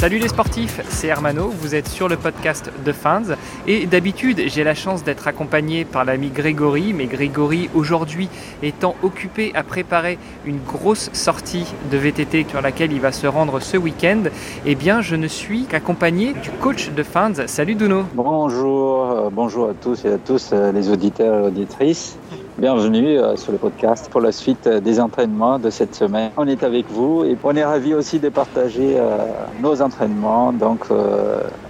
Salut 0.00 0.16
les 0.16 0.28
sportifs, 0.28 0.80
c'est 0.88 1.08
Hermano, 1.08 1.50
vous 1.50 1.74
êtes 1.74 1.86
sur 1.86 2.08
le 2.08 2.16
podcast 2.16 2.72
de 2.86 2.90
Fans 2.90 3.34
et 3.66 3.84
d'habitude 3.84 4.40
j'ai 4.46 4.64
la 4.64 4.74
chance 4.74 5.04
d'être 5.04 5.28
accompagné 5.28 5.84
par 5.84 6.06
l'ami 6.06 6.30
Grégory, 6.30 6.94
mais 6.94 7.04
Grégory 7.04 7.68
aujourd'hui 7.74 8.30
étant 8.62 8.96
occupé 9.02 9.52
à 9.54 9.62
préparer 9.62 10.18
une 10.46 10.58
grosse 10.58 11.10
sortie 11.12 11.66
de 11.92 11.98
VTT 11.98 12.46
sur 12.48 12.62
laquelle 12.62 12.92
il 12.92 13.00
va 13.02 13.12
se 13.12 13.26
rendre 13.26 13.60
ce 13.60 13.76
week-end, 13.76 14.22
eh 14.64 14.74
bien 14.74 15.02
je 15.02 15.16
ne 15.16 15.28
suis 15.28 15.64
qu'accompagné 15.64 16.32
du 16.32 16.50
coach 16.50 16.88
de 16.92 17.02
Fans. 17.02 17.46
Salut 17.46 17.74
Duno. 17.74 18.04
Bonjour, 18.14 19.04
euh, 19.04 19.28
bonjour 19.30 19.68
à 19.68 19.74
tous 19.74 20.06
et 20.06 20.12
à 20.14 20.18
tous 20.18 20.54
euh, 20.54 20.72
les 20.72 20.88
auditeurs 20.88 21.44
et 21.44 21.46
auditrices. 21.48 22.16
Bienvenue 22.60 23.16
euh, 23.16 23.36
sur 23.36 23.52
le 23.52 23.56
podcast 23.56 24.10
pour 24.10 24.20
la 24.20 24.32
suite 24.32 24.66
euh, 24.66 24.80
des 24.80 25.00
entraînements 25.00 25.58
de 25.58 25.70
cette 25.70 25.94
semaine. 25.94 26.30
On 26.36 26.46
est 26.46 26.62
avec 26.62 26.84
vous 26.90 27.24
et 27.24 27.34
on 27.42 27.56
est 27.56 27.64
ravis 27.64 27.94
aussi 27.94 28.18
de 28.18 28.28
partager 28.28 28.98
euh, 28.98 29.16
nos 29.62 29.80
entraînements 29.80 30.52
donc 30.52 30.84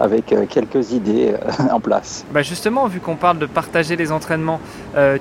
avec 0.00 0.34
quelques 0.48 0.90
idées 0.90 1.34
en 1.70 1.78
place. 1.78 2.24
Bah 2.32 2.42
justement, 2.42 2.88
vu 2.88 2.98
qu'on 2.98 3.14
parle 3.14 3.38
de 3.38 3.46
partager 3.46 3.94
les 3.94 4.10
entraînements, 4.10 4.58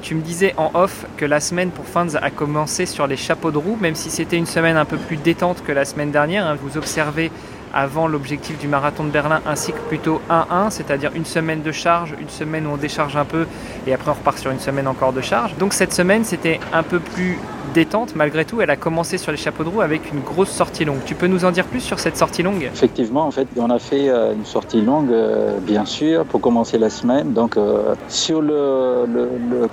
tu 0.02 0.16
me 0.16 0.22
disais 0.22 0.56
en 0.58 0.72
off 0.74 1.06
que 1.18 1.26
la 1.26 1.40
semaine 1.40 1.70
pour 1.70 1.86
Fans 1.86 2.16
a 2.20 2.32
commencé 2.32 2.88
sur 2.88 3.06
les 3.06 3.18
chapeaux 3.18 3.52
de 3.52 3.58
roue, 3.58 3.78
même 3.80 3.96
si 3.96 4.10
c'était 4.10 4.38
une 4.38 4.48
semaine 4.48 4.78
un 4.78 4.86
peu 4.86 4.98
plus 4.98 5.18
détente 5.18 5.64
que 5.64 5.72
la 5.72 5.86
semaine 5.86 6.12
dernière. 6.12 6.48
Hein. 6.48 6.58
vous 6.60 6.78
observez 6.78 7.32
avant 7.74 8.08
l'objectif 8.08 8.58
du 8.58 8.68
marathon 8.68 9.04
de 9.04 9.10
Berlin 9.10 9.42
un 9.46 9.56
cycle 9.56 9.80
plutôt 9.88 10.22
1-1, 10.30 10.70
c'est-à-dire 10.70 11.12
une 11.16 11.26
semaine 11.26 11.62
de 11.62 11.72
charge, 11.72 12.16
une 12.20 12.30
semaine 12.30 12.68
où 12.68 12.72
on 12.72 12.78
décharge 12.78 13.16
un 13.16 13.26
peu 13.26 13.46
et 13.88 13.94
après 13.94 14.12
on 14.12 14.14
repart 14.14 14.38
sur 14.38 14.52
une 14.52 14.60
semaine 14.60 14.88
encore 14.88 15.14
de 15.14 15.22
charge. 15.22 15.56
Donc 15.58 15.74
cette 15.74 15.94
semaine 15.94 16.24
c'était 16.24 16.60
un 16.74 16.84
peu 16.84 17.00
plus 17.00 17.38
détente 17.74 18.16
malgré 18.16 18.46
tout. 18.46 18.62
Elle 18.62 18.70
a 18.70 18.76
commencé 18.76 19.18
sur 19.18 19.32
les 19.32 19.38
chapeaux 19.38 19.64
de 19.64 19.70
roue 19.70 19.82
avec 19.82 20.12
une 20.12 20.22
grosse 20.22 20.50
sortie 20.50 20.86
longue. 20.86 21.00
Tu 21.06 21.16
peux 21.16 21.28
nous 21.28 21.46
en 21.46 21.52
dire 21.52 21.66
plus 21.66 21.82
sur 21.82 22.00
cette 22.00 22.18
sortie 22.18 22.44
longue? 22.44 22.64
Effectivement, 22.64 23.26
en 23.26 23.32
fait, 23.32 23.48
on 23.58 23.70
a 23.70 23.80
fait 23.80 24.10
euh, 24.10 24.34
une 24.34 24.46
sortie 24.46 24.82
longue, 24.82 25.12
euh, 25.12 25.60
bien 25.60 25.86
sûr, 25.86 26.26
pour 26.26 26.42
commencer 26.42 26.78
la 26.78 26.90
semaine. 26.90 27.34
Donc 27.34 27.58
euh, 27.58 27.96
sur 28.08 28.42
le, 28.42 29.06
le, 29.08 29.30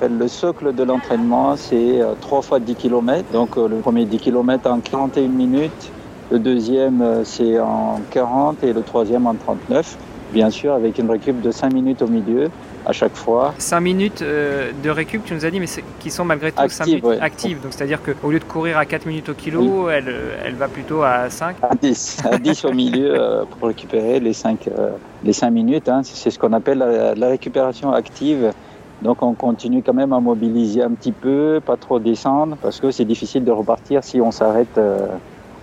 le, 0.09 0.29
socle 0.29 0.75
de 0.75 0.83
l'entraînement, 0.83 1.57
c'est 1.57 2.01
3 2.21 2.43
fois 2.43 2.61
10 2.61 2.75
km. 2.75 3.25
Donc 3.33 3.57
le 3.57 3.77
premier 3.77 4.05
10 4.05 4.19
km 4.19 4.71
en 4.71 4.81
41 4.81 5.29
minutes 5.29 5.91
le 6.31 6.39
deuxième, 6.39 7.03
euh, 7.03 7.25
c'est 7.25 7.59
en 7.61 8.01
40 8.11 8.65
et 8.65 8.73
le 8.73 8.83
troisième 8.83 9.27
en 9.27 9.35
39. 9.35 9.97
Bien 10.33 10.51
sûr, 10.51 10.75
avec 10.75 10.99
une 10.99 11.09
récup 11.09 11.41
de 11.41 11.53
5 11.53 11.73
minutes 11.73 12.03
au 12.03 12.09
milieu 12.09 12.51
à 12.85 12.93
chaque 12.93 13.15
fois. 13.15 13.55
5 13.59 13.81
minutes 13.81 14.23
euh, 14.23 14.73
de 14.83 14.91
récup, 14.91 15.25
tu 15.25 15.35
nous 15.35 15.45
as 15.45 15.51
dit, 15.51 15.61
mais 15.61 15.69
qui 16.01 16.11
sont 16.11 16.25
malgré 16.25 16.51
tout 16.51 16.69
5 16.69 16.87
minutes 16.87 17.05
actives. 17.21 17.63
Donc 17.63 17.73
c'est-à-dire 17.73 18.01
qu'au 18.03 18.31
lieu 18.31 18.41
de 18.41 18.45
courir 18.45 18.77
à 18.77 18.85
4 18.87 19.07
minutes 19.07 19.29
au 19.29 19.35
kilo, 19.35 19.89
elle, 19.89 20.13
elle, 20.45 20.55
va 20.55 20.67
plutôt 20.67 21.03
à 21.03 21.31
5 21.31 21.57
À 21.63 21.77
10, 21.81 22.23
à 22.29 22.39
10 22.39 22.65
au 22.65 22.73
milieu 22.73 23.15
euh, 23.15 23.45
pour 23.45 23.69
récupérer 23.69 24.19
les 24.19 24.33
5, 24.33 24.69
les 25.23 25.33
5 25.33 25.51
minutes. 25.51 25.89
Hein. 25.89 26.01
C'est 26.03 26.31
ce 26.31 26.39
qu'on 26.41 26.53
appelle 26.53 26.79
la, 26.79 27.15
la, 27.15 27.29
récupération 27.29 27.93
active. 27.93 28.51
Donc 29.03 29.23
on 29.23 29.35
continue 29.35 29.83
quand 29.83 29.95
même 29.95 30.13
à 30.13 30.19
mobiliser 30.19 30.83
un 30.83 30.91
petit 30.91 31.13
peu, 31.13 31.61
pas 31.65 31.77
trop 31.77 32.01
descendre, 32.01 32.57
parce 32.61 32.81
que 32.81 32.91
c'est 32.91 33.05
difficile 33.05 33.45
de 33.45 33.53
repartir 33.53 34.03
si 34.03 34.21
on 34.21 34.33
s'arrête 34.33 34.77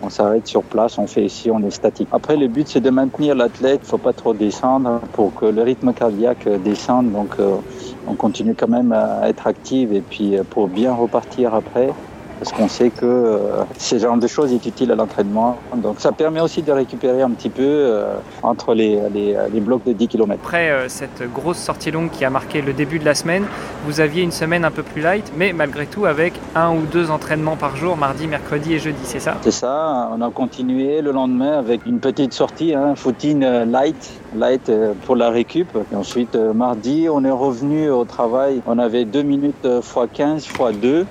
on 0.03 0.09
s'arrête 0.09 0.47
sur 0.47 0.63
place, 0.63 0.97
on 0.97 1.07
fait 1.07 1.23
ici, 1.23 1.49
on 1.49 1.59
est 1.63 1.71
statique. 1.71 2.09
Après, 2.11 2.35
le 2.35 2.47
but, 2.47 2.67
c'est 2.67 2.81
de 2.81 2.89
maintenir 2.89 3.35
l'athlète. 3.35 3.81
Il 3.85 3.87
faut 3.87 3.97
pas 3.97 4.13
trop 4.13 4.33
descendre 4.33 5.01
pour 5.13 5.33
que 5.33 5.45
le 5.45 5.61
rythme 5.61 5.93
cardiaque 5.93 6.47
descende. 6.47 7.11
Donc, 7.11 7.39
euh, 7.39 7.57
on 8.05 8.15
continue 8.15 8.55
quand 8.55 8.67
même 8.67 8.91
à 8.91 9.29
être 9.29 9.47
active 9.47 9.93
et 9.93 10.01
puis 10.01 10.37
euh, 10.37 10.43
pour 10.43 10.67
bien 10.67 10.93
repartir 10.93 11.53
après 11.53 11.89
parce 12.43 12.57
qu'on 12.57 12.67
sait 12.67 12.89
que 12.89 13.05
euh, 13.05 13.63
ce 13.77 13.97
genre 13.97 14.17
de 14.17 14.27
choses 14.27 14.51
est 14.51 14.65
utile 14.65 14.91
à 14.91 14.95
l'entraînement. 14.95 15.57
Donc 15.77 16.01
ça 16.01 16.11
permet 16.11 16.41
aussi 16.41 16.61
de 16.61 16.73
récupérer 16.73 17.21
un 17.21 17.29
petit 17.29 17.49
peu 17.49 17.63
euh, 17.63 18.15
entre 18.41 18.73
les, 18.73 18.99
les, 19.13 19.37
les, 19.53 19.61
blocs 19.61 19.85
de 19.85 19.93
10 19.93 20.09
km. 20.09 20.41
Après 20.43 20.69
euh, 20.69 20.89
cette 20.89 21.23
grosse 21.33 21.57
sortie 21.57 21.89
longue 21.89 22.09
qui 22.09 22.25
a 22.25 22.29
marqué 22.29 22.61
le 22.61 22.73
début 22.73 22.99
de 22.99 23.05
la 23.05 23.15
semaine, 23.15 23.45
vous 23.85 24.01
aviez 24.01 24.23
une 24.23 24.33
semaine 24.33 24.65
un 24.65 24.71
peu 24.71 24.83
plus 24.83 25.01
light, 25.01 25.31
mais 25.37 25.53
malgré 25.53 25.85
tout 25.85 26.05
avec 26.05 26.33
un 26.53 26.73
ou 26.73 26.81
deux 26.81 27.11
entraînements 27.11 27.55
par 27.55 27.77
jour, 27.77 27.95
mardi, 27.95 28.27
mercredi 28.27 28.73
et 28.73 28.79
jeudi, 28.79 28.99
c'est 29.03 29.21
ça? 29.21 29.37
C'est 29.41 29.51
ça, 29.51 30.09
on 30.13 30.21
a 30.21 30.29
continué 30.29 31.01
le 31.01 31.13
lendemain 31.13 31.57
avec 31.57 31.85
une 31.85 31.99
petite 31.99 32.33
sortie, 32.33 32.73
hein, 32.73 32.95
footing 32.95 33.39
light, 33.71 34.19
light 34.35 34.69
pour 35.05 35.15
la 35.15 35.29
récup. 35.29 35.69
Et 35.93 35.95
ensuite, 35.95 36.35
mardi, 36.35 37.07
on 37.09 37.23
est 37.23 37.31
revenu 37.31 37.89
au 37.89 38.03
travail, 38.03 38.61
on 38.67 38.79
avait 38.79 39.05
2 39.05 39.21
minutes 39.21 39.65
x 39.65 39.95
15 40.13 40.45
x 40.45 40.77
2 40.81 41.05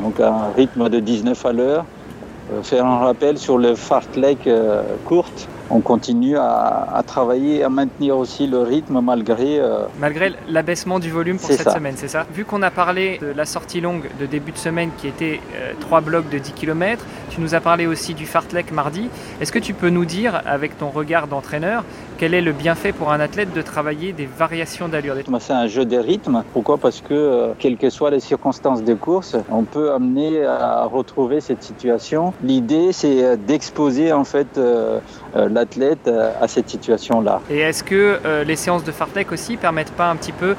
donc 0.00 0.20
un 0.20 0.52
rythme 0.56 0.88
de 0.88 1.00
19 1.00 1.46
à 1.46 1.52
l'heure. 1.52 1.84
Euh, 2.52 2.62
faire 2.62 2.86
un 2.86 2.98
rappel 2.98 3.38
sur 3.38 3.58
le 3.58 3.74
fartlek 3.74 4.46
euh, 4.46 4.82
courte. 5.04 5.48
On 5.74 5.80
continue 5.80 6.36
à, 6.36 7.02
travailler, 7.06 7.64
à 7.64 7.70
maintenir 7.70 8.18
aussi 8.18 8.46
le 8.46 8.58
rythme 8.58 9.00
malgré... 9.00 9.58
Euh, 9.58 9.86
malgré 9.98 10.34
l'abaissement 10.46 10.98
du 10.98 11.10
volume 11.10 11.38
pour 11.38 11.50
cette 11.50 11.70
semaine, 11.70 11.94
c'est 11.96 12.08
ça 12.08 12.26
Vu 12.34 12.44
qu'on 12.44 12.60
a 12.60 12.70
parlé 12.70 13.18
de 13.22 13.32
la 13.34 13.46
sortie 13.46 13.80
longue 13.80 14.10
de 14.20 14.26
début 14.26 14.52
de 14.52 14.58
semaine 14.58 14.90
qui 14.98 15.08
était 15.08 15.40
trois 15.80 16.02
blocs 16.02 16.28
de 16.28 16.36
10 16.36 16.52
km, 16.52 17.02
tu 17.30 17.40
nous 17.40 17.54
as 17.54 17.60
parlé 17.60 17.86
aussi 17.86 18.12
du 18.12 18.26
fartlek 18.26 18.72
mardi. 18.72 19.08
Est-ce 19.40 19.52
que 19.52 19.58
tu 19.58 19.72
peux 19.72 19.88
nous 19.88 20.04
dire, 20.04 20.42
avec 20.44 20.76
ton 20.76 20.90
regard 20.90 21.26
d'entraîneur, 21.26 21.84
quel 22.18 22.34
est 22.34 22.40
le 22.40 22.52
bienfait 22.52 22.92
pour 22.92 23.10
un 23.10 23.20
athlète 23.20 23.52
de 23.54 23.62
travailler 23.62 24.12
des 24.12 24.26
variations 24.26 24.88
d'allure 24.88 25.16
C'est 25.40 25.52
un 25.52 25.66
jeu 25.66 25.84
de 25.84 25.96
rythme. 25.96 26.44
Pourquoi? 26.52 26.78
Parce 26.78 27.00
que, 27.00 27.14
euh, 27.14 27.52
quelles 27.58 27.78
que 27.78 27.90
soient 27.90 28.10
les 28.10 28.20
circonstances 28.20 28.84
de 28.84 28.94
course, 28.94 29.34
on 29.50 29.64
peut 29.64 29.92
amener 29.92 30.44
à 30.44 30.84
retrouver 30.84 31.40
cette 31.40 31.62
situation. 31.62 32.32
L'idée, 32.44 32.92
c'est 32.92 33.24
euh, 33.24 33.36
d'exposer 33.36 34.12
en 34.12 34.24
fait 34.24 34.58
euh, 34.58 35.00
l'athlète 35.62 36.10
à 36.40 36.48
cette 36.48 36.68
situation-là. 36.68 37.40
Et 37.50 37.58
est-ce 37.58 37.84
que 37.84 38.20
les 38.44 38.56
séances 38.56 38.84
de 38.84 38.92
fartlek 38.92 39.32
aussi 39.32 39.56
permettent 39.56 39.92
pas 39.92 40.10
un 40.10 40.16
petit 40.16 40.32
peu, 40.32 40.54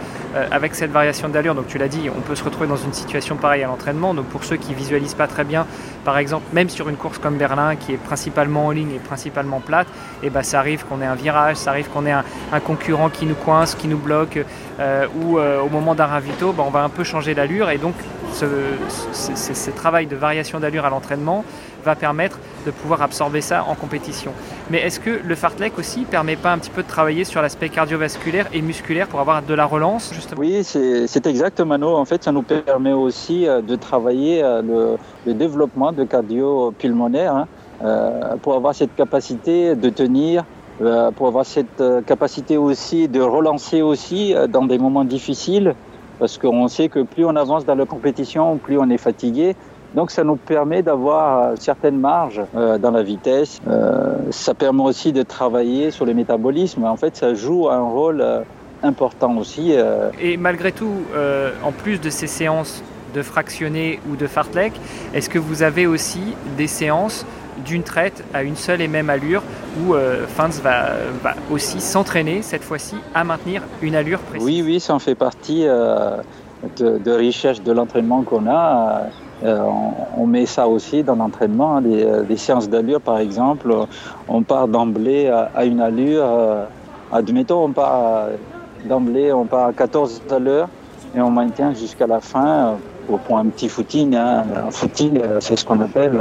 avec 0.52 0.75
cette 0.75 0.91
variation 0.91 1.30
d'allure, 1.30 1.56
donc 1.56 1.68
tu 1.68 1.78
l'as 1.78 1.88
dit, 1.88 2.09
on 2.16 2.22
peut 2.22 2.36
se 2.36 2.44
retrouver 2.44 2.68
dans 2.68 2.78
une 2.78 2.94
situation 2.94 3.36
pareille 3.36 3.64
à 3.64 3.68
l'entraînement. 3.68 4.14
Donc 4.14 4.25
pour 4.28 4.44
ceux 4.44 4.56
qui 4.56 4.74
visualisent 4.74 5.14
pas 5.14 5.28
très 5.28 5.44
bien, 5.44 5.66
par 6.06 6.18
exemple, 6.18 6.46
même 6.53 6.69
sur 6.69 6.90
une 6.90 6.96
course 6.96 7.18
comme 7.18 7.38
Berlin, 7.38 7.75
qui 7.75 7.94
est 7.94 7.97
principalement 7.97 8.68
en 8.68 8.72
ligne 8.72 8.91
et 8.91 9.00
principalement 9.00 9.59
plate, 9.59 9.88
et 10.22 10.28
eh 10.28 10.30
ben 10.30 10.44
ça 10.44 10.59
arrive 10.59 10.86
qu'on 10.86 11.02
ait 11.02 11.06
un 11.06 11.16
virage 11.16 11.58
ça 11.64 11.72
arrive 11.72 11.90
qu'on 11.90 12.06
ait 12.06 12.12
un, 12.12 12.24
concurrent 12.59 13.09
qui 13.09 13.25
nous 13.25 13.35
coince, 13.35 13.75
qui 13.75 13.88
nous 13.88 13.97
bloque, 13.97 14.40
euh, 14.80 15.08
ou 15.22 15.38
euh, 15.38 15.62
au 15.62 15.70
moment 15.70 15.96
d'un 15.96 16.06
ravito, 16.06 16.52
bah, 16.52 16.64
on 16.66 16.70
va 16.70 16.84
un 16.84 16.90
peu 16.90 17.03
changer 17.03 17.34
d'allure. 17.34 17.70
Et 17.70 17.78
donc, 17.78 17.96
ce, 18.34 19.70
travail 19.72 20.08
de 20.08 20.16
variation 20.16 20.59
d'allure 20.59 20.85
à 20.85 20.90
l'entraînement 20.90 21.44
va 21.84 21.96
permettre 21.96 22.40
de 22.66 22.72
pouvoir 22.72 23.01
absorber 23.01 23.41
ça 23.41 23.66
en 23.68 23.75
compétition. 23.75 24.31
Mais 24.69 24.79
est-ce 24.79 25.00
que 25.00 25.19
le 25.24 25.35
fartlek 25.35 25.78
aussi 25.78 26.06
permet 26.06 26.35
pas 26.35 26.51
un 26.51 26.57
petit 26.57 26.69
peu 26.69 26.84
de 26.84 26.88
travailler 26.88 27.24
sur 27.24 27.41
l'aspect 27.41 27.69
cardiovasculaire 27.69 28.47
et 28.53 28.62
musculaire 28.62 29.07
pour 29.07 29.19
avoir 29.19 29.41
de 29.41 29.53
la 29.53 29.66
relance 29.66 30.12
justement? 30.13 30.41
Oui, 30.41 30.63
c'est 30.63 31.28
exact 31.28 31.59
Mano. 31.62 31.96
En 31.96 32.06
fait, 32.06 32.23
ça 32.23 32.31
nous 32.31 32.44
permet 32.44 32.94
aussi 32.94 33.47
euh, 33.47 33.62
de 33.62 33.75
travailler 33.75 34.41
le, 34.41 34.97
développement 35.34 35.91
de 35.91 36.03
cardio 36.03 36.73
pulmonaire 36.78 37.46
hein, 37.81 38.38
pour 38.41 38.56
avoir 38.56 38.75
cette 38.75 38.96
capacité 38.96 39.75
de 39.75 39.90
tenir 39.90 40.44
euh, 40.81 41.12
pour 41.12 41.28
avoir 41.28 41.46
cette 41.46 41.81
euh, 41.81 42.02
capacité 42.02 42.57
aussi 42.57 43.07
de 43.07 43.22
relancer 43.22 43.84
aussi 43.84 44.34
euh, 44.34 44.47
dans 44.47 44.66
des 44.66 44.79
moments 44.79 45.06
difficiles, 45.06 45.75
parce 46.18 46.40
qu'on 46.40 46.68
sait 46.68 46.90
que 46.90 47.03
plus 47.03 47.25
on 47.25 47.35
avance 47.35 47.63
dans 47.63 47.75
la 47.75 47.85
compétition, 47.85 48.57
plus 48.57 48.79
on 48.79 48.90
est 48.90 48.97
fatigué. 48.97 49.56
Donc 49.95 50.11
ça 50.11 50.23
nous 50.23 50.35
permet 50.35 50.81
d'avoir 50.81 51.57
certaines 51.57 51.99
marges 51.99 52.41
dans 52.53 52.91
la 52.91 53.03
vitesse. 53.03 53.61
ça 54.31 54.53
permet 54.53 54.83
aussi 54.83 55.13
de 55.13 55.21
travailler 55.23 55.91
sur 55.91 56.05
le 56.05 56.13
métabolisme. 56.13 56.83
En 56.85 56.97
fait, 56.97 57.15
ça 57.15 57.33
joue 57.33 57.69
un 57.69 57.81
rôle 57.81 58.25
important 58.81 59.37
aussi. 59.37 59.73
Et 60.19 60.37
malgré 60.37 60.72
tout, 60.72 60.95
en 61.63 61.72
plus 61.72 62.01
de 62.01 62.09
ces 62.09 62.28
séances 62.28 62.84
de 63.13 63.22
fractionner 63.22 63.99
ou 64.09 64.16
de 64.16 64.28
fartlek, 64.28 64.73
est-ce 65.13 65.29
que 65.29 65.40
vous 65.40 65.63
avez 65.63 65.85
aussi 65.85 66.22
des 66.57 66.67
séances 66.67 67.25
d'une 67.66 67.84
traite 67.84 68.23
à 68.34 68.43
une 68.43 68.55
seule 68.55 68.81
et 68.81 68.87
même 68.87 69.09
allure 69.09 69.43
où 69.79 69.93
euh, 69.93 70.25
Fans 70.28 70.49
va, 70.63 70.96
aussi 71.51 71.79
s'entraîner 71.79 72.41
cette 72.41 72.63
fois-ci 72.63 72.96
à 73.13 73.23
maintenir 73.23 73.61
une 73.81 73.96
allure 73.96 74.19
précise? 74.19 74.46
Oui, 74.46 74.63
oui, 74.66 74.79
ça 74.79 74.93
en 74.96 74.99
fait 74.99 75.16
partie 75.16 75.66
euh, 75.67 76.17
de, 76.78 76.97
de, 76.97 77.11
recherche 77.11 77.61
de 77.61 77.72
l'entraînement 77.72 78.23
qu'on 78.23 78.47
a. 78.47 79.03
Euh, 79.43 79.61
on, 80.17 80.25
met 80.25 80.45
ça 80.45 80.67
aussi 80.67 81.03
dans 81.03 81.16
l'entraînement, 81.16 81.78
hein, 81.78 81.81
des, 81.81 82.37
séances 82.37 82.69
d'allure 82.69 83.01
par 83.01 83.19
exemple. 83.19 83.73
On 84.28 84.41
part 84.41 84.67
d'emblée 84.67 85.28
à, 85.28 85.66
une 85.66 85.81
allure, 85.81 86.25
admettons, 87.11 87.66
on 87.66 87.72
part 87.72 88.28
d'emblée, 88.85 89.34
on 89.34 89.45
part 89.45 89.67
à 89.67 89.73
14 89.73 90.22
à 90.31 90.37
et 91.16 91.22
on 91.22 91.29
maintient 91.29 91.73
jusqu'à 91.73 92.07
la 92.07 92.19
fin 92.19 92.78
pour 93.25 93.37
un 93.37 93.45
petit 93.45 93.69
footing. 93.69 94.16
Hein. 94.16 94.43
Un 94.67 94.72
footing, 94.72 95.19
euh, 95.22 95.40
c'est 95.40 95.55
ce 95.55 95.66
qu'on 95.66 95.79
appelle 95.81 96.17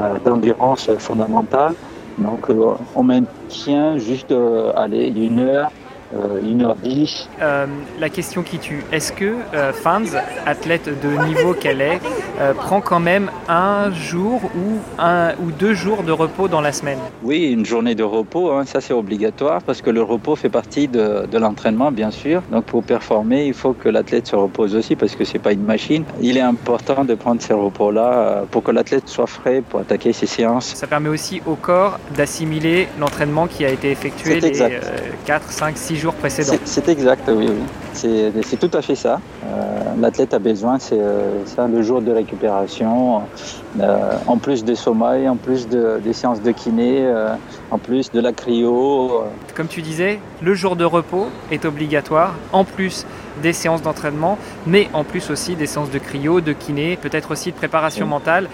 euh, 0.00 0.18
d'endurance 0.24 0.90
fondamentale. 0.98 1.74
Donc, 2.18 2.48
euh, 2.50 2.74
on 2.94 3.02
maintient 3.02 3.98
juste 3.98 4.34
allez, 4.76 5.08
une 5.08 5.40
heure 5.40 5.70
1h10. 6.14 7.28
Euh, 7.40 7.66
la 7.98 8.08
question 8.08 8.42
qui 8.42 8.58
tue, 8.58 8.82
est-ce 8.92 9.12
que 9.12 9.36
euh, 9.54 9.72
Fans, 9.72 10.02
athlète 10.46 10.90
de 11.00 11.26
niveau 11.26 11.54
qu'elle 11.54 11.80
est, 11.80 12.00
euh, 12.40 12.52
prend 12.52 12.80
quand 12.80 13.00
même 13.00 13.30
un 13.48 13.92
jour 13.92 14.42
ou, 14.44 14.78
un, 14.98 15.32
ou 15.40 15.52
deux 15.52 15.74
jours 15.74 16.02
de 16.02 16.12
repos 16.12 16.48
dans 16.48 16.60
la 16.60 16.72
semaine? 16.72 16.98
Oui, 17.22 17.50
une 17.52 17.64
journée 17.64 17.94
de 17.94 18.02
repos, 18.02 18.52
hein, 18.52 18.64
ça 18.64 18.80
c'est 18.80 18.92
obligatoire 18.92 19.62
parce 19.62 19.82
que 19.82 19.90
le 19.90 20.02
repos 20.02 20.36
fait 20.36 20.48
partie 20.48 20.88
de, 20.88 21.26
de 21.30 21.38
l'entraînement, 21.38 21.92
bien 21.92 22.10
sûr. 22.10 22.42
Donc 22.50 22.64
pour 22.64 22.82
performer, 22.82 23.46
il 23.46 23.54
faut 23.54 23.72
que 23.72 23.88
l'athlète 23.88 24.26
se 24.26 24.36
repose 24.36 24.74
aussi 24.74 24.96
parce 24.96 25.14
que 25.14 25.24
c'est 25.24 25.38
pas 25.38 25.52
une 25.52 25.64
machine. 25.64 26.04
Il 26.20 26.36
est 26.36 26.42
important 26.42 27.04
de 27.04 27.14
prendre 27.14 27.40
ces 27.40 27.54
repos-là 27.54 28.44
pour 28.50 28.62
que 28.62 28.72
l'athlète 28.72 29.08
soit 29.08 29.26
frais 29.26 29.62
pour 29.68 29.80
attaquer 29.80 30.12
ses 30.12 30.26
séances. 30.26 30.74
Ça 30.74 30.86
permet 30.86 31.08
aussi 31.08 31.40
au 31.46 31.54
corps 31.54 31.98
d'assimiler 32.16 32.88
l'entraînement 32.98 33.46
qui 33.46 33.64
a 33.64 33.68
été 33.68 33.90
effectué 33.90 34.40
les 34.40 34.52
4, 35.26 35.50
5, 35.50 35.76
6 35.76 35.99
jours 36.00 36.14
précédents. 36.14 36.58
C'est 36.64 36.88
exact, 36.88 37.30
oui, 37.32 37.48
oui. 37.48 37.62
C'est 37.92 38.58
tout 38.58 38.76
à 38.76 38.82
fait 38.82 38.94
ça. 38.94 39.20
Euh, 39.44 39.94
L'athlète 40.00 40.34
a 40.34 40.38
besoin, 40.38 40.78
c'est 40.78 40.98
euh, 40.98 41.44
ça, 41.44 41.66
le 41.68 41.82
jour 41.82 42.00
de 42.00 42.10
récupération, 42.10 43.22
euh, 43.80 44.12
en 44.26 44.38
plus 44.38 44.64
des 44.64 44.74
sommeil, 44.74 45.28
en 45.28 45.36
plus 45.36 45.68
de, 45.68 46.00
des 46.02 46.12
séances 46.12 46.42
de 46.42 46.50
kiné, 46.50 47.06
en 47.70 47.78
plus 47.78 48.10
de 48.10 48.20
la 48.20 48.32
cryo. 48.32 49.24
Comme 49.54 49.68
tu 49.68 49.82
disais, 49.82 50.20
le 50.42 50.54
jour 50.54 50.76
de 50.76 50.84
repos 50.84 51.26
est 51.50 51.64
obligatoire, 51.64 52.34
en 52.52 52.64
plus 52.64 53.06
des 53.42 53.52
séances 53.52 53.82
d'entraînement, 53.82 54.38
mais 54.66 54.88
en 54.92 55.04
plus 55.04 55.30
aussi 55.30 55.54
des 55.56 55.66
séances 55.66 55.90
de 55.90 55.98
cryo, 55.98 56.40
de 56.40 56.52
kiné, 56.52 56.96
peut-être 56.96 57.30
aussi 57.30 57.50
de 57.50 57.56
préparation 57.56 58.06
mentale, 58.06 58.48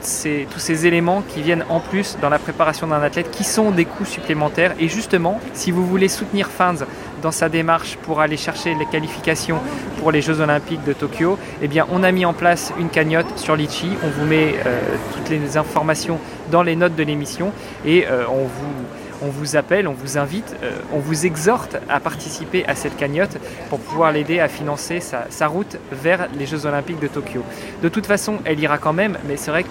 ces, 0.00 0.46
tous 0.50 0.58
ces 0.58 0.86
éléments 0.86 1.22
qui 1.22 1.42
viennent 1.42 1.64
en 1.68 1.80
plus 1.80 2.16
dans 2.20 2.28
la 2.28 2.38
préparation 2.38 2.86
d'un 2.86 3.02
athlète 3.02 3.30
qui 3.30 3.44
sont 3.44 3.70
des 3.70 3.84
coûts 3.84 4.04
supplémentaires. 4.04 4.74
Et 4.78 4.88
justement, 4.88 5.40
si 5.54 5.70
vous 5.70 5.86
voulez 5.86 6.08
soutenir 6.08 6.48
Fans 6.48 6.84
dans 7.22 7.32
sa 7.32 7.48
démarche 7.48 7.96
pour 8.02 8.20
aller 8.20 8.36
chercher 8.36 8.74
les 8.74 8.86
qualifications 8.86 9.58
pour 9.98 10.12
les 10.12 10.22
Jeux 10.22 10.40
Olympiques 10.40 10.84
de 10.84 10.92
Tokyo, 10.92 11.38
eh 11.62 11.68
bien, 11.68 11.86
on 11.90 12.02
a 12.02 12.12
mis 12.12 12.24
en 12.24 12.32
place 12.32 12.72
une 12.78 12.88
cagnotte 12.88 13.38
sur 13.38 13.56
Litchi. 13.56 13.90
On 14.04 14.08
vous 14.08 14.26
met 14.26 14.54
euh, 14.66 14.80
toutes 15.14 15.30
les 15.30 15.56
informations 15.56 16.18
dans 16.50 16.62
les 16.62 16.76
notes 16.76 16.96
de 16.96 17.02
l'émission 17.02 17.52
et 17.84 18.06
euh, 18.06 18.24
on 18.28 18.44
vous 18.44 18.84
on 19.22 19.28
vous 19.28 19.56
appelle, 19.56 19.88
on 19.88 19.92
vous 19.92 20.18
invite, 20.18 20.56
euh, 20.62 20.72
on 20.92 20.98
vous 20.98 21.26
exhorte 21.26 21.76
à 21.88 22.00
participer 22.00 22.64
à 22.66 22.74
cette 22.74 22.96
cagnotte 22.96 23.36
pour 23.70 23.80
pouvoir 23.80 24.12
l'aider 24.12 24.40
à 24.40 24.48
financer 24.48 25.00
sa, 25.00 25.46
route 25.46 25.78
vers 25.92 26.28
les 26.38 26.46
Jeux 26.46 26.66
Olympiques 26.66 27.00
de 27.00 27.08
Tokyo. 27.08 27.42
De 27.82 27.88
toute 27.88 28.06
façon, 28.06 28.38
elle 28.44 28.60
ira 28.60 28.78
quand 28.78 28.92
même, 28.92 29.16
mais 29.26 29.36
c'est 29.36 29.50
vrai 29.50 29.64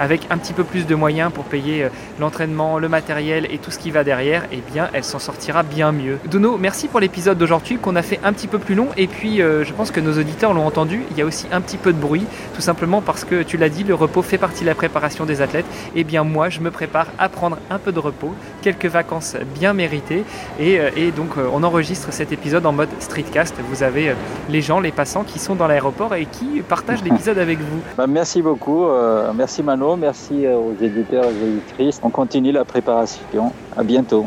qu'avec 0.00 0.26
un 0.30 0.38
petit 0.38 0.54
peu 0.54 0.64
plus 0.64 0.86
de 0.86 0.94
moyens 0.94 1.30
pour 1.30 1.44
payer 1.44 1.84
euh, 1.84 1.88
l'entraînement, 2.18 2.78
le 2.78 2.88
matériel 2.88 3.46
et 3.50 3.58
tout 3.58 3.70
ce 3.70 3.78
qui 3.78 3.90
va 3.90 4.02
derrière, 4.02 4.44
eh 4.50 4.62
bien, 4.72 4.88
elle 4.94 5.04
s'en 5.04 5.18
sortira 5.18 5.62
bien 5.62 5.92
mieux. 5.92 6.18
Dono, 6.24 6.56
merci 6.56 6.88
pour 6.88 7.00
l'épisode 7.00 7.36
d'aujourd'hui 7.36 7.76
qu'on 7.76 7.96
a 7.96 8.02
fait 8.02 8.18
un 8.24 8.32
petit 8.32 8.46
peu 8.46 8.58
plus 8.58 8.74
long 8.74 8.88
et 8.96 9.06
puis 9.06 9.42
euh, 9.42 9.62
je 9.64 9.72
pense 9.74 9.90
que 9.90 10.00
nos 10.00 10.18
auditeurs 10.18 10.54
l'ont 10.54 10.66
entendu, 10.66 11.02
il 11.10 11.18
y 11.18 11.22
a 11.22 11.26
aussi 11.26 11.46
un 11.52 11.60
petit 11.60 11.76
peu 11.76 11.92
de 11.92 11.98
bruit, 11.98 12.24
tout 12.54 12.62
simplement 12.62 13.02
parce 13.02 13.24
que 13.24 13.42
tu 13.42 13.58
l'as 13.58 13.68
dit, 13.68 13.84
le 13.84 13.94
repos 13.94 14.22
fait 14.22 14.38
partie 14.38 14.62
de 14.62 14.68
la 14.68 14.74
préparation 14.74 15.26
des 15.26 15.42
athlètes. 15.42 15.66
Et 15.94 16.00
eh 16.00 16.04
bien 16.04 16.24
moi, 16.24 16.48
je 16.48 16.60
me 16.60 16.70
prépare 16.70 17.08
à 17.18 17.28
prendre 17.28 17.58
un 17.70 17.78
peu 17.78 17.92
de 17.92 17.98
repos, 17.98 18.34
quelques 18.62 18.86
vacances 18.86 19.36
bien 19.54 19.74
méritées. 19.74 20.24
Et, 20.58 20.80
euh, 20.80 21.10
donc 21.14 21.30
on 21.36 21.62
enregistre 21.62 22.12
cet 22.12 22.32
épisode 22.32 22.64
en 22.64 22.72
mode 22.72 22.88
streetcast. 23.00 23.54
Vous 23.68 23.82
avez 23.82 24.14
les 24.48 24.62
gens, 24.62 24.80
les 24.80 24.92
passants 24.92 25.24
qui 25.24 25.38
sont 25.38 25.56
dans 25.56 25.66
l'aéroport 25.66 26.14
et 26.14 26.26
qui 26.26 26.62
partagent 26.66 27.02
l'épisode 27.04 27.38
avec 27.38 27.58
vous. 27.58 27.80
Bah, 27.96 28.06
merci 28.06 28.42
beaucoup. 28.42 28.86
merci 29.34 29.62
Mano, 29.62 29.89
merci 29.96 30.46
aux 30.46 30.74
éditeurs 30.82 31.24
et 31.24 31.28
aux 31.28 31.46
éditrices. 31.46 32.00
On 32.02 32.10
continue 32.10 32.52
la 32.52 32.64
préparation. 32.64 33.52
À 33.76 33.82
bientôt. 33.82 34.26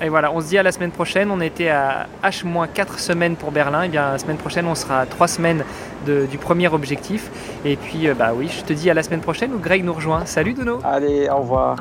Et 0.00 0.08
voilà, 0.08 0.32
on 0.32 0.40
se 0.40 0.48
dit 0.48 0.58
à 0.58 0.62
la 0.62 0.72
semaine 0.72 0.90
prochaine. 0.90 1.30
On 1.30 1.40
était 1.40 1.68
à 1.68 2.06
H-4 2.24 2.98
semaines 2.98 3.36
pour 3.36 3.52
Berlin. 3.52 3.82
Et 3.82 3.88
bien 3.88 4.12
la 4.12 4.18
semaine 4.18 4.36
prochaine, 4.36 4.66
on 4.66 4.74
sera 4.74 5.00
à 5.00 5.06
3 5.06 5.28
semaines 5.28 5.64
du 6.06 6.38
premier 6.38 6.68
objectif. 6.68 7.30
Et 7.64 7.76
puis, 7.76 8.08
bah 8.18 8.32
oui, 8.34 8.48
je 8.48 8.64
te 8.64 8.72
dis 8.72 8.90
à 8.90 8.94
la 8.94 9.02
semaine 9.02 9.20
prochaine 9.20 9.52
où 9.54 9.58
Greg 9.58 9.84
nous 9.84 9.92
rejoint. 9.92 10.26
Salut 10.26 10.54
Dono 10.54 10.80
Allez, 10.84 11.28
au 11.28 11.36
revoir 11.36 11.76